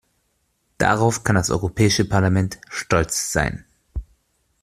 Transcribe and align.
Darauf 0.79 1.23
kann 1.23 1.35
das 1.35 1.51
Europäische 1.51 2.05
Parlament 2.09 2.57
stolz 2.71 3.31
sein. 3.33 3.65